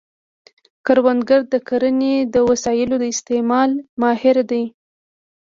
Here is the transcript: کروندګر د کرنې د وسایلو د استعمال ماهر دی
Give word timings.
کروندګر 0.85 1.41
د 1.53 1.55
کرنې 1.67 2.15
د 2.33 2.35
وسایلو 2.49 2.95
د 2.99 3.03
استعمال 3.13 3.69
ماهر 4.01 4.37
دی 4.51 4.63